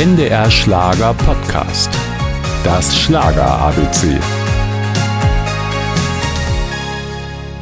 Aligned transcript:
NDR 0.00 0.50
Schlager 0.50 1.12
Podcast. 1.12 1.90
Das 2.64 2.98
Schlager 2.98 3.44
ABC. 3.44 4.18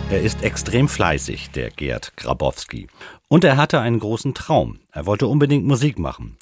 Er 0.08 0.22
ist 0.22 0.44
extrem 0.44 0.88
fleißig, 0.88 1.50
der 1.50 1.70
Gerd 1.70 2.16
Grabowski. 2.16 2.86
Und 3.26 3.42
er 3.42 3.56
hatte 3.56 3.80
einen 3.80 3.98
großen 3.98 4.34
Traum. 4.34 4.78
Er 4.92 5.04
wollte 5.06 5.26
unbedingt 5.26 5.66
Musik 5.66 5.98
machen. 5.98 6.36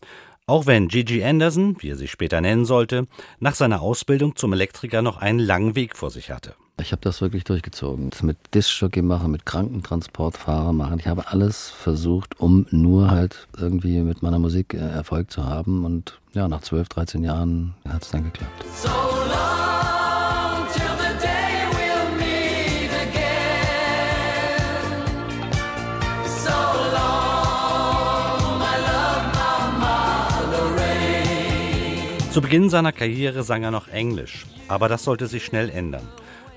Auch 0.49 0.67
wenn 0.67 0.87
Gigi 0.87 1.25
Anderson, 1.25 1.77
wie 1.81 1.91
er 1.91 1.97
sich 1.97 2.13
später 2.13 2.41
nennen 2.41 2.67
sollte, 2.67 3.09
nach 3.41 3.57
seiner 3.57 3.83
Ausbildung 3.83 4.37
zum 4.37 4.53
Elektriker 4.53 5.03
noch 5.03 5.17
einen 5.17 5.41
langen 5.41 5.75
Weg 5.75 5.97
vor 5.97 6.13
sich 6.13 6.31
hatte. 6.31 6.55
Ich 6.81 6.93
habe 6.93 7.03
das 7.03 7.21
wirklich 7.21 7.43
durchgezogen. 7.43 8.11
Das 8.11 8.23
mit 8.23 8.37
Diskjockey 8.55 9.03
machen, 9.03 9.33
mit 9.33 9.45
Krankentransportfahrer 9.45 10.73
machen. 10.73 11.01
Ich 11.01 11.09
habe 11.09 11.33
alles 11.33 11.71
versucht, 11.71 12.39
um 12.39 12.67
nur 12.71 13.11
halt 13.11 13.49
irgendwie 13.57 13.99
mit 14.03 14.23
meiner 14.23 14.39
Musik 14.39 14.75
äh, 14.75 14.77
Erfolg 14.77 15.33
zu 15.33 15.45
haben. 15.45 15.85
Und 15.85 16.21
ja, 16.33 16.47
nach 16.47 16.61
12, 16.61 16.91
13 16.91 17.25
Jahren 17.25 17.75
hat 17.89 18.05
es 18.05 18.11
dann 18.13 18.23
geklappt. 18.23 18.65
So 18.73 18.89
Zu 32.37 32.43
Beginn 32.43 32.69
seiner 32.69 32.93
Karriere 32.93 33.43
sang 33.45 33.63
er 33.63 33.71
noch 33.71 33.89
Englisch, 33.89 34.45
aber 34.69 34.91
das 34.91 35.05
sollte 35.05 35.27
sich 35.27 35.43
schnell 35.43 35.71
ändern. 35.71 36.07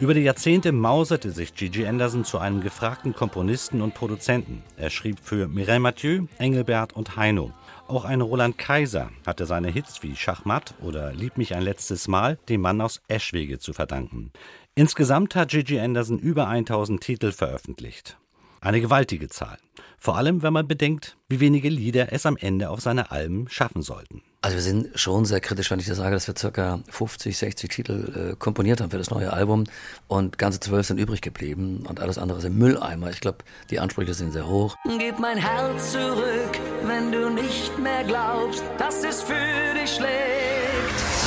Über 0.01 0.13
die 0.13 0.23
Jahrzehnte 0.23 0.73
mauserte 0.73 1.31
sich 1.31 1.55
Gigi 1.55 1.85
Anderson 1.85 2.25
zu 2.25 2.37
einem 2.37 2.59
gefragten 2.59 3.13
Komponisten 3.13 3.81
und 3.81 3.93
Produzenten. 3.93 4.61
Er 4.75 4.89
schrieb 4.89 5.19
für 5.23 5.47
Mireille 5.47 5.79
Mathieu, 5.79 6.25
Engelbert 6.37 6.91
und 6.91 7.15
Heino. 7.15 7.53
Auch 7.87 8.03
ein 8.03 8.19
Roland 8.19 8.57
Kaiser 8.57 9.09
hatte 9.25 9.45
seine 9.45 9.69
Hits 9.69 10.03
wie 10.03 10.17
Schachmatt 10.17 10.73
oder 10.81 11.13
Lieb 11.13 11.37
mich 11.37 11.55
ein 11.55 11.63
letztes 11.63 12.09
Mal 12.09 12.37
dem 12.49 12.59
Mann 12.59 12.81
aus 12.81 12.99
Eschwege 13.07 13.59
zu 13.59 13.71
verdanken. 13.71 14.33
Insgesamt 14.75 15.33
hat 15.33 15.51
Gigi 15.51 15.79
Anderson 15.79 16.19
über 16.19 16.49
1000 16.49 16.99
Titel 16.99 17.31
veröffentlicht. 17.31 18.17
Eine 18.59 18.81
gewaltige 18.81 19.29
Zahl. 19.29 19.57
Vor 19.97 20.17
allem, 20.17 20.43
wenn 20.43 20.51
man 20.51 20.67
bedenkt, 20.67 21.15
wie 21.29 21.39
wenige 21.39 21.69
Lieder 21.69 22.11
es 22.11 22.25
am 22.25 22.35
Ende 22.35 22.69
auf 22.69 22.81
seine 22.81 23.11
Alben 23.11 23.47
schaffen 23.47 23.81
sollten. 23.81 24.23
Also 24.41 24.55
wir 24.55 24.61
sind 24.61 24.97
schon 24.97 25.25
sehr 25.25 25.41
kritisch, 25.41 25.69
wenn 25.69 25.79
ich 25.79 25.87
das 25.87 25.97
sage, 25.97 26.15
dass 26.15 26.27
wir 26.27 26.35
circa 26.37 26.79
50, 26.89 27.37
60 27.37 27.69
Titel 27.69 28.31
äh, 28.31 28.35
komponiert 28.37 28.79
haben 28.79 28.89
für 28.89 28.97
das 28.97 29.09
neue 29.09 29.33
Album 29.33 29.65
und 30.07 30.37
ganze 30.37 30.61
zwölf 30.61 30.87
sind 30.87 30.97
übrig 30.97 31.19
geblieben 31.19 31.85
und 31.85 31.99
alles 31.99 32.17
andere 32.17 32.47
im 32.47 32.57
Mülleimer. 32.57 33.09
Ich 33.09 33.19
glaube, 33.19 33.39
die 33.69 33.81
Ansprüche 33.81 34.13
sind 34.13 34.31
sehr 34.31 34.47
hoch. 34.47 34.77
Gib 34.97 35.19
mein 35.19 35.37
Herz 35.37 35.91
zurück, 35.91 36.57
wenn 36.85 37.11
du 37.11 37.29
nicht 37.29 37.77
mehr 37.79 38.05
glaubst, 38.05 38.63
dass 38.77 39.03
es 39.03 39.21
für 39.21 39.73
dich 39.73 39.95
schlägt. 39.95 40.09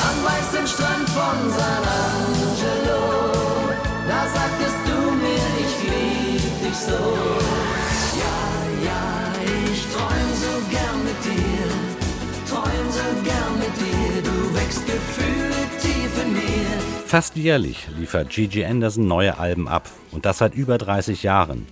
Am 0.02 0.24
weißen 0.24 0.66
Strand 0.66 1.08
von 1.10 1.50
San 1.50 2.31
Fast 17.12 17.36
jährlich 17.36 17.88
liefert 17.98 18.30
Gigi 18.30 18.64
Anderson 18.64 19.06
neue 19.06 19.36
Alben 19.36 19.68
ab 19.68 19.90
und 20.12 20.24
das 20.24 20.38
seit 20.38 20.54
über 20.54 20.78
30 20.78 21.22
Jahren. 21.22 21.66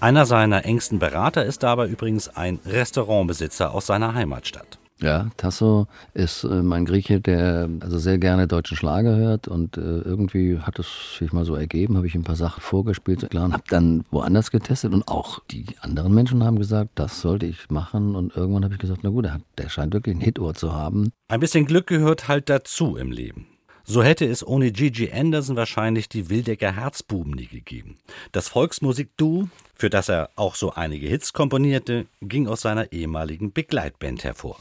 Einer 0.00 0.26
seiner 0.26 0.64
engsten 0.64 0.98
Berater 0.98 1.44
ist 1.44 1.62
dabei 1.62 1.86
übrigens 1.86 2.28
ein 2.28 2.58
Restaurantbesitzer 2.66 3.72
aus 3.72 3.86
seiner 3.86 4.14
Heimatstadt. 4.14 4.80
Ja, 5.00 5.30
Tasso 5.36 5.86
ist 6.12 6.42
äh, 6.42 6.64
mein 6.64 6.86
Grieche, 6.86 7.20
der 7.20 7.68
also 7.78 8.00
sehr 8.00 8.18
gerne 8.18 8.48
deutschen 8.48 8.76
Schlager 8.76 9.14
hört 9.14 9.46
und 9.46 9.76
äh, 9.76 9.80
irgendwie 9.80 10.58
hat 10.58 10.80
es 10.80 10.88
sich 11.20 11.32
mal 11.32 11.44
so 11.44 11.54
ergeben, 11.54 11.96
habe 11.96 12.08
ich 12.08 12.16
ein 12.16 12.24
paar 12.24 12.34
Sachen 12.34 12.60
vorgespielt 12.60 13.30
klar, 13.30 13.44
und 13.44 13.52
habe 13.52 13.62
dann 13.68 14.04
woanders 14.10 14.50
getestet 14.50 14.92
und 14.92 15.06
auch 15.06 15.38
die 15.52 15.66
anderen 15.82 16.12
Menschen 16.12 16.42
haben 16.42 16.58
gesagt, 16.58 16.90
das 16.96 17.20
sollte 17.20 17.46
ich 17.46 17.70
machen 17.70 18.16
und 18.16 18.34
irgendwann 18.34 18.64
habe 18.64 18.74
ich 18.74 18.80
gesagt, 18.80 19.02
na 19.04 19.10
gut, 19.10 19.26
der, 19.26 19.34
hat, 19.34 19.42
der 19.56 19.68
scheint 19.68 19.94
wirklich 19.94 20.16
ein 20.16 20.20
Hitohr 20.20 20.54
zu 20.54 20.74
haben. 20.74 21.12
Ein 21.28 21.38
bisschen 21.38 21.64
Glück 21.64 21.86
gehört 21.86 22.26
halt 22.26 22.50
dazu 22.50 22.96
im 22.96 23.12
Leben. 23.12 23.46
So 23.90 24.04
hätte 24.04 24.24
es 24.24 24.46
ohne 24.46 24.70
Gigi 24.70 25.10
Anderson 25.10 25.56
wahrscheinlich 25.56 26.08
die 26.08 26.30
Wildecker 26.30 26.76
Herzbuben 26.76 27.32
nie 27.32 27.48
gegeben. 27.48 27.98
Das 28.30 28.46
Volksmusik-Duo, 28.46 29.48
für 29.74 29.90
das 29.90 30.08
er 30.08 30.30
auch 30.36 30.54
so 30.54 30.72
einige 30.72 31.08
Hits 31.08 31.32
komponierte, 31.32 32.06
ging 32.22 32.46
aus 32.46 32.60
seiner 32.60 32.92
ehemaligen 32.92 33.52
Begleitband 33.52 34.22
hervor. 34.22 34.60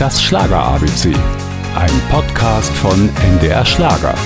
Das 0.00 0.20
Schlager 0.20 0.58
ABC, 0.58 1.14
ein 1.76 2.02
Podcast 2.10 2.72
von 2.72 3.08
NDR 3.34 3.64
Schlager. 3.64 4.18